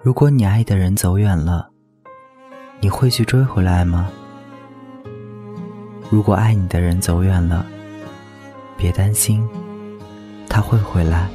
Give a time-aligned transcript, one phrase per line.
[0.00, 1.68] 如果你爱的人走远了，
[2.80, 4.08] 你会去追回来吗？
[6.08, 7.66] 如果爱你的人走远了，
[8.76, 9.44] 别担心，
[10.48, 11.28] 他会回来。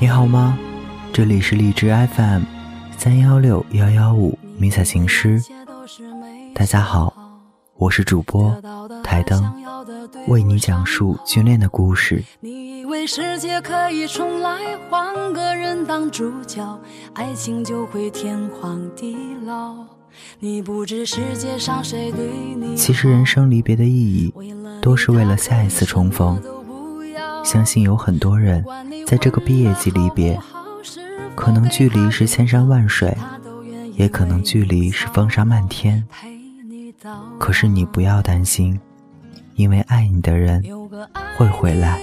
[0.00, 0.58] 你好吗？
[1.12, 2.42] 这里是荔枝 FM
[2.98, 5.40] 三幺六幺幺五迷彩情诗。
[6.52, 7.14] 大家好，
[7.76, 8.60] 我是主播
[9.04, 9.44] 台灯，
[10.26, 12.24] 为你讲述军恋的故事。
[12.90, 14.58] 为世界可以重来，
[14.90, 16.78] 换个人当主角，
[17.14, 19.76] 爱情就会天荒地老。
[20.40, 22.26] 你不知世界上谁对
[22.56, 22.74] 你。
[22.74, 24.34] 其实人生离别的意义，
[24.82, 26.42] 都是为了下一次重逢。
[27.44, 28.64] 相信有很多人
[29.06, 30.36] 在这个毕业季离别，
[31.36, 33.16] 可能距离是千山万水，
[33.94, 36.04] 也可能距离是风沙漫天。
[37.38, 38.80] 可是你不要担心，
[39.54, 40.60] 因为爱你的人
[41.36, 42.02] 会回来。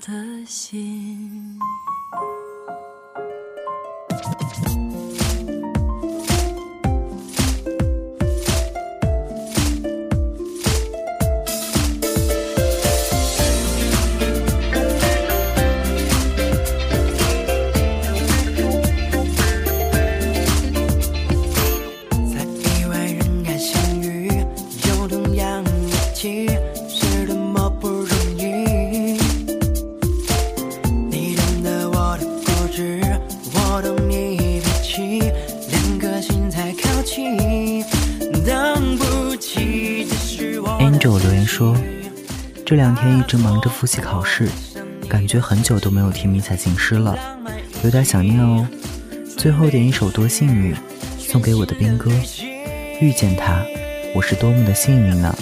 [0.00, 1.58] 的心。
[42.68, 44.46] 这两天一直忙着复习考试，
[45.08, 47.18] 感觉很久都没有听迷彩情诗了，
[47.82, 48.68] 有点想念哦。
[49.38, 50.74] 最后点一首《多幸运》，
[51.18, 52.10] 送给我的兵哥。
[53.00, 53.64] 遇见他，
[54.14, 55.34] 我是多么的幸运呢。”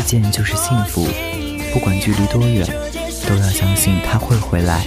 [0.00, 1.06] 遇见就是幸福，
[1.74, 2.66] 不管距离多远，
[3.28, 4.86] 都要相信他会回来。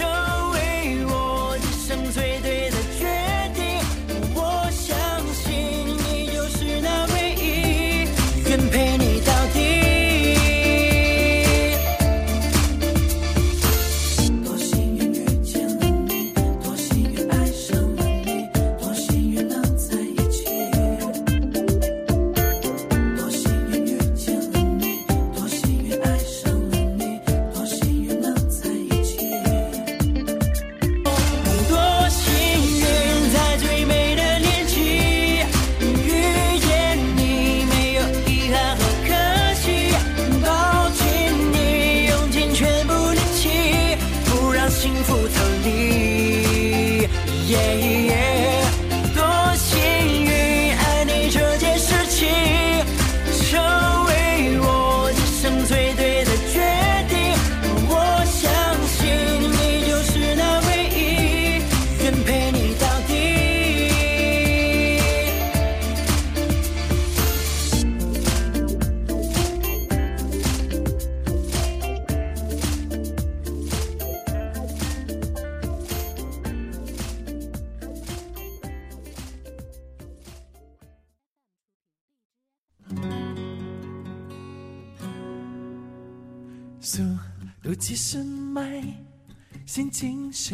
[89.74, 90.54] 心情是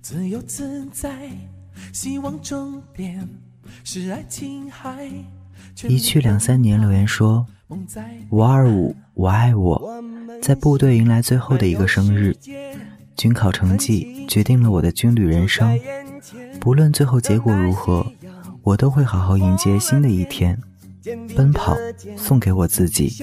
[0.00, 1.28] 自由自在，
[1.92, 3.28] 希望终点
[3.84, 5.06] 是爱琴海。
[5.86, 7.46] 一去两三年留言说
[8.30, 10.02] ：“五二五，我爱我。”
[10.40, 12.34] 在部队迎来最后的一个生日，
[13.14, 15.78] 军考成绩决定了我的军旅人生。
[16.58, 18.10] 不论最后结果如何，
[18.62, 20.58] 我都会好好迎接新的一天。
[21.36, 21.76] 奔跑，
[22.16, 23.22] 送给我自己。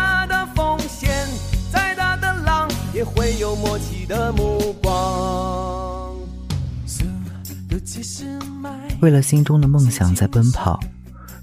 [2.93, 6.15] 也会有默契的目光。
[9.01, 10.79] 为了心中的梦想在奔跑，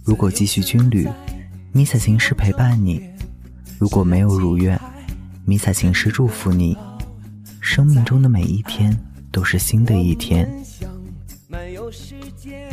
[0.05, 1.09] 如果继续军旅，
[1.73, 3.01] 迷彩情诗陪伴你；
[3.79, 4.79] 如果没有如愿，
[5.45, 6.77] 迷彩情诗祝福你。
[7.61, 8.97] 生命中的每一天
[9.33, 10.49] 都是新的一天。
[11.49, 12.69] 漫游世界，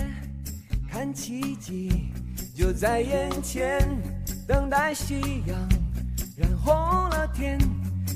[0.90, 2.12] 看奇迹
[2.54, 3.80] 就在眼前，
[4.48, 5.58] 等待夕阳
[6.38, 6.74] 染红
[7.10, 7.58] 了天，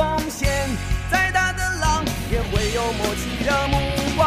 [0.00, 0.48] 风险，
[1.10, 2.02] 再大的浪，
[2.32, 3.76] 也会有默契的目
[4.16, 4.26] 光。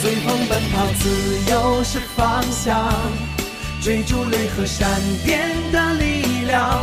[0.00, 2.90] 随风奔跑，自由是方向，
[3.82, 4.88] 追逐雷和闪
[5.26, 6.82] 电的力量，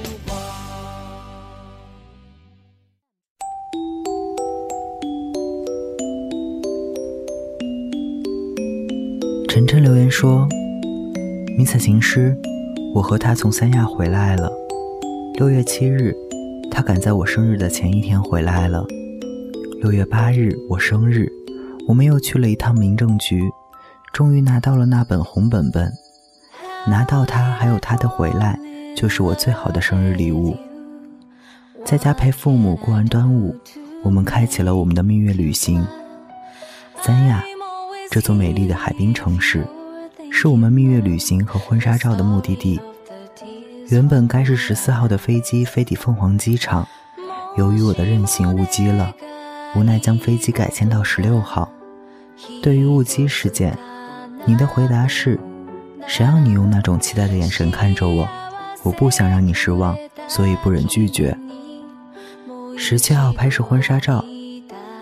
[9.53, 10.47] 晨晨留言说
[11.57, 12.33] ：“迷彩情诗，
[12.95, 14.49] 我和他从三亚回来了。
[15.33, 16.15] 六月七日，
[16.71, 18.85] 他赶在我生日的前一天回来了。
[19.81, 21.29] 六月八日，我生日，
[21.85, 23.43] 我们又去了一趟民政局，
[24.13, 25.91] 终于拿到了那本红本本。
[26.87, 28.57] 拿到它，还有他的回来，
[28.95, 30.55] 就是我最好的生日礼物。
[31.83, 33.53] 在家陪父母过完端午，
[34.01, 35.85] 我们开启了我们的蜜月旅行。
[37.01, 37.43] 三亚。”
[38.11, 39.65] 这座美丽的海滨城市，
[40.29, 42.77] 是我们蜜月旅行和婚纱照的目的地。
[43.87, 46.85] 原本该是十四号的飞机飞抵凤凰机场，
[47.55, 49.15] 由于我的任性误机了，
[49.77, 51.71] 无奈将飞机改签到十六号。
[52.61, 53.77] 对于误机事件，
[54.43, 55.39] 你的回答是：
[56.05, 58.27] 谁让你用那种期待的眼神看着我？
[58.83, 59.95] 我不想让你失望，
[60.27, 61.37] 所以不忍拒绝。
[62.77, 64.25] 十七号拍摄婚纱照，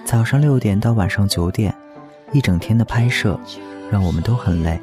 [0.06, 1.74] 早上六点到晚上九点。
[2.32, 3.40] 一整天的拍摄，
[3.92, 4.80] 让我们都很累，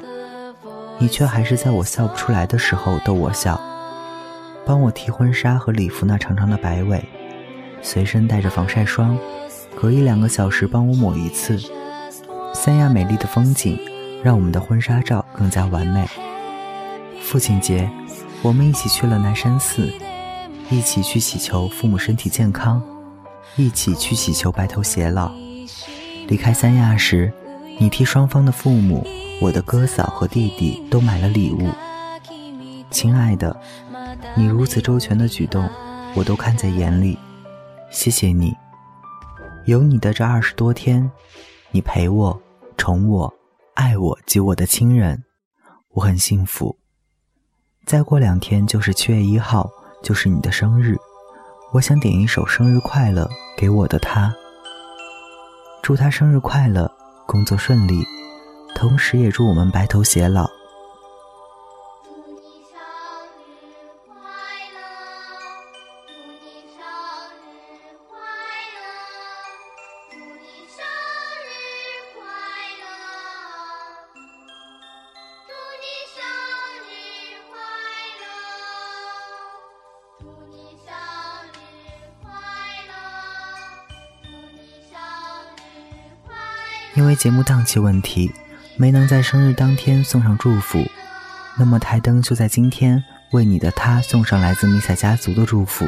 [0.99, 3.59] 你却还是在我笑不出来的时候逗我笑，
[4.65, 7.03] 帮我提婚纱和礼服那长长的摆尾，
[7.81, 9.17] 随身带着防晒霜，
[9.75, 11.57] 隔一两个小时帮我抹一次。
[12.53, 13.79] 三亚美丽的风景，
[14.23, 16.05] 让我们的婚纱照更加完美。
[17.21, 17.89] 父亲节，
[18.41, 19.89] 我们一起去了南山寺，
[20.69, 22.81] 一起去祈求父母身体健康，
[23.55, 25.31] 一起去祈求白头偕老。
[26.27, 27.31] 离开三亚时，
[27.79, 29.05] 你替双方的父母、
[29.41, 31.69] 我的哥嫂和弟弟都买了礼物。
[32.91, 33.55] 亲爱的，
[34.35, 35.69] 你如此周全的举动，
[36.15, 37.17] 我都看在眼里。
[37.89, 38.53] 谢谢你，
[39.65, 41.09] 有你的这二十多天，
[41.71, 42.41] 你陪我、
[42.77, 43.33] 宠我、
[43.75, 45.23] 爱我及我的亲人，
[45.93, 46.77] 我很幸福。
[47.85, 49.69] 再过两天就是七月一号，
[50.03, 50.97] 就是你的生日，
[51.71, 54.35] 我想点一首生日快乐给我的他。
[55.81, 56.91] 祝他生日快乐，
[57.25, 58.03] 工作顺利，
[58.75, 60.56] 同时也祝我们白头偕老。
[87.17, 88.31] 节目档期问题，
[88.77, 90.85] 没能在生日当天送上祝福，
[91.57, 95.85] 那么台灯就在今天为你的他送上来自米彩家族的祝福，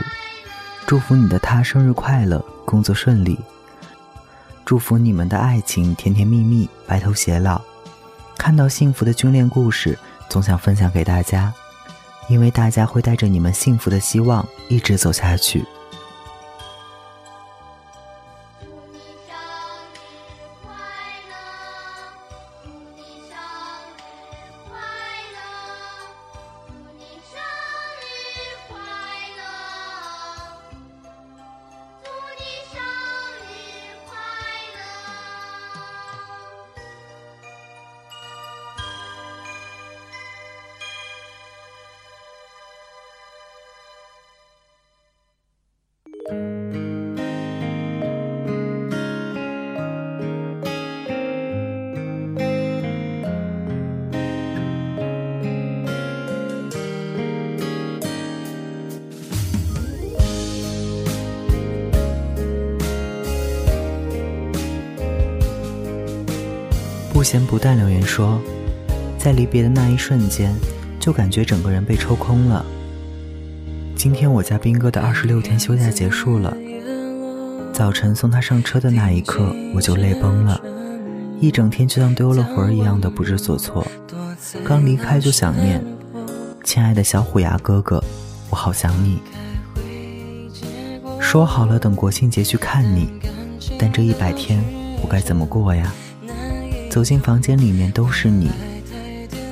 [0.88, 3.40] 祝福你的他生日快乐，工作顺利，
[4.66, 7.62] 祝福你们的爱情甜甜蜜蜜，白头偕老。
[8.38, 11.54] 看到幸福的军恋故事，总想分享给大家。
[12.28, 15.66] 因为大家会带着你们幸福的希望一直走下去。
[67.30, 68.42] 先不淡留言说，
[69.20, 70.52] 在离别的那一瞬间，
[71.00, 72.66] 就感觉整个人被抽空了。
[73.96, 76.58] 今天我家兵哥的二十六天休假结束了，
[77.72, 80.60] 早晨送他上车的那一刻，我就泪崩了，
[81.40, 83.86] 一整天就像丢了魂儿一样的不知所措。
[84.66, 85.86] 刚离开就想念，
[86.64, 88.04] 亲爱的小虎牙哥哥，
[88.50, 89.20] 我好想你。
[91.20, 93.08] 说好了等国庆节去看你，
[93.78, 94.60] 但这一百天
[95.04, 95.94] 我该怎么过呀？
[96.90, 98.50] 走进房间里面都是你，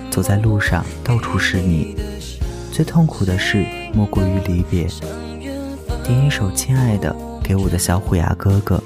[0.09, 1.95] 走在路上到处是你，
[2.71, 3.63] 最痛苦的事
[3.93, 4.87] 莫过于离别。
[6.03, 8.81] 点一首《亲爱的》给我的小虎牙哥哥。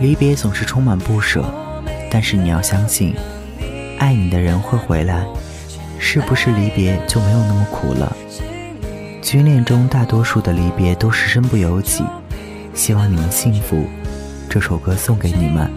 [0.00, 1.44] 离别总是充满不舍，
[2.10, 3.14] 但是你要相信。
[4.02, 5.24] 爱你的人会回来，
[5.96, 8.16] 是不是离别就没有那么苦了？
[9.22, 12.02] 军恋中大多数的离别都是身不由己，
[12.74, 13.86] 希望你们幸福。
[14.48, 15.70] 这首歌送给你们。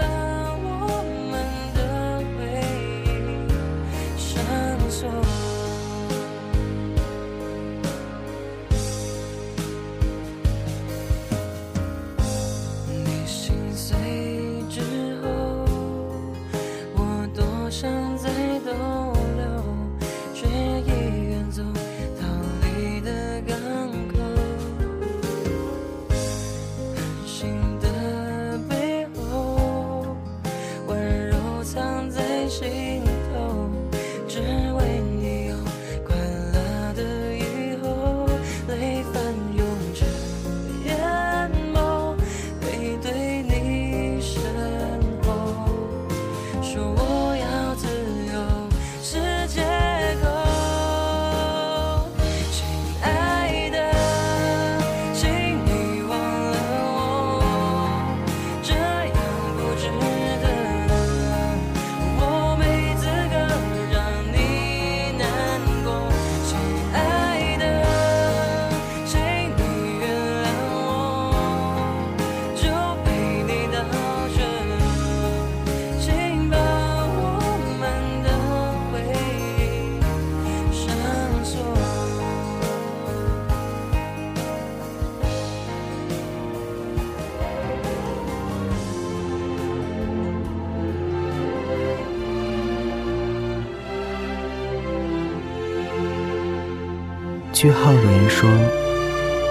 [97.66, 98.48] 句号留言说：“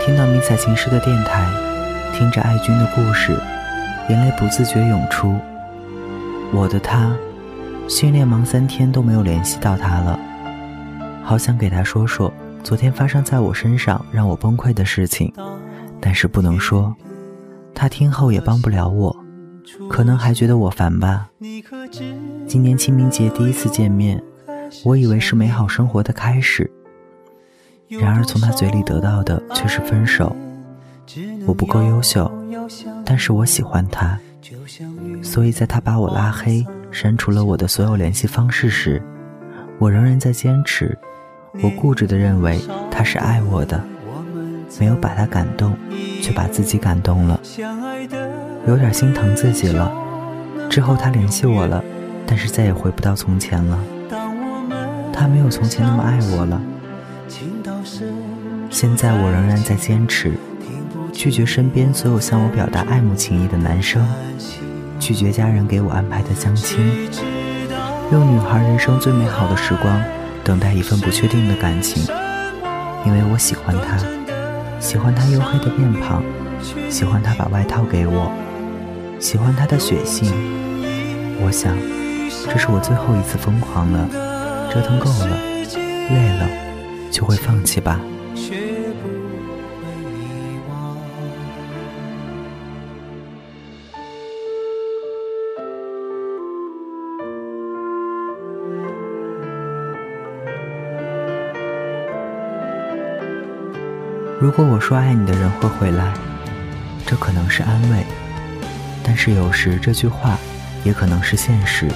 [0.01, 1.51] 听到迷彩情诗的电台，
[2.17, 3.37] 听着爱君的故事，
[4.09, 5.35] 眼泪不自觉涌出。
[6.53, 7.13] 我的他，
[7.89, 10.17] 训练忙三天都没有联系到他了，
[11.25, 15.33] 好想给他说说昨天发生在我身上让我崩溃的事情，
[16.01, 16.95] 但是不能说，
[17.75, 19.17] 他听后也帮不了我，
[19.91, 21.29] 可能还觉得我烦吧。
[22.47, 24.23] 今年清明节第一次见面，
[24.85, 26.71] 我以为是美好生活的开始。”
[27.89, 30.35] 然而从他嘴里得到的却是分手。
[31.47, 32.31] 我不够优秀，
[33.05, 34.19] 但是我喜欢他，
[35.23, 39.03] 所以在他把我拉黑、删除了我的所有联系方式时，
[39.79, 40.97] 我仍然在坚持。
[41.63, 42.59] 我固执地认为
[42.91, 43.81] 他是爱我的，
[44.81, 45.77] 没有把他感动，
[46.21, 47.39] 却把自己感动了，
[48.67, 49.93] 有点心疼自己了。
[50.69, 51.85] 之后他联系我了，
[52.27, 53.79] 但是再也回不到从前了。
[55.13, 56.61] 他没有从前那么爱我了。
[58.75, 60.33] 现在我仍然在坚持，
[61.13, 64.05] 拒绝身边所有向我表达爱慕情谊的男生，
[64.99, 67.09] 拒绝家人给我安排的相亲，
[68.11, 70.03] 用女孩人生最美好的时光，
[70.43, 72.03] 等待一份不确定的感情，
[73.07, 73.97] 因为我喜欢他。
[74.81, 76.21] 喜欢他黝黑的面庞，
[76.91, 78.33] 喜欢他把外套给我，
[79.21, 80.33] 喜欢他的血性。
[81.41, 81.77] 我想，
[82.53, 84.09] 这是我最后一次疯狂了，
[84.69, 85.39] 折腾够了，
[86.11, 86.49] 累了，
[87.13, 88.01] 就会放弃吧。
[88.35, 88.57] 学
[89.01, 90.99] 不会遗忘
[104.41, 106.13] 如果我说爱你的人会回来，
[107.07, 108.05] 这可能是安慰，
[109.03, 110.37] 但是有时这句话
[110.85, 111.89] 也可能是现实。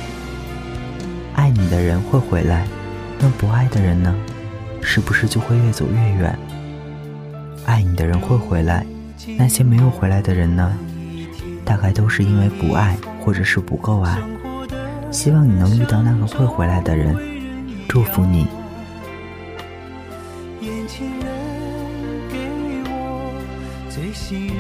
[1.35, 2.67] 爱你的人会回来，
[3.19, 4.15] 那不爱的人呢？
[4.83, 6.39] 是不是就会越走越远？
[7.67, 8.85] 爱你的人会回来，
[9.37, 10.77] 那些没有回来的人呢？
[11.65, 14.19] 大概都是因为不爱，或者是不够爱。
[15.11, 17.17] 希望你能遇到那个会回来的人，
[17.87, 18.47] 祝福你。
[23.91, 24.57] 最信任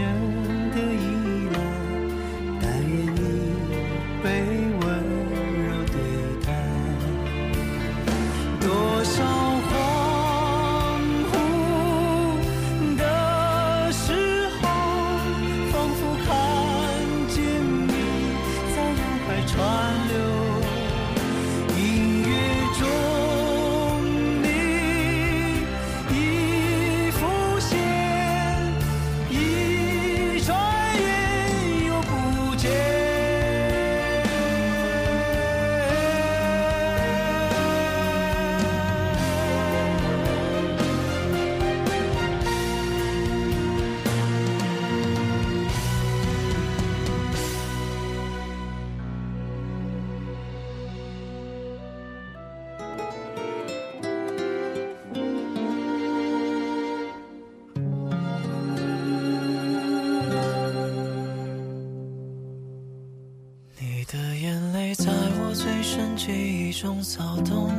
[66.80, 67.72] 中骚动，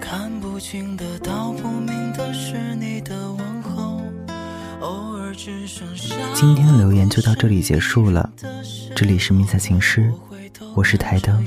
[0.00, 4.02] 看不清的、道不明的是你的问候。
[4.80, 6.16] 偶尔只剩下。
[6.34, 8.28] 今天的留言就到这里结束了。
[8.96, 10.12] 这里是迷彩情诗，
[10.74, 11.46] 我是台灯，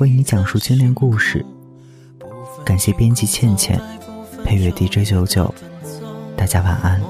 [0.00, 1.46] 为你讲述经典故事。
[2.64, 3.80] 感谢编辑倩倩，
[4.44, 5.54] 配乐 DJ 九九。
[6.36, 7.00] 大家晚安。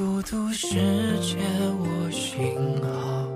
[0.00, 0.66] 孤独世
[1.20, 1.36] 界，
[1.78, 3.29] 我幸好。